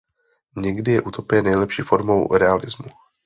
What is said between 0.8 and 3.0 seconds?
je utopie nejlepší formou realismu.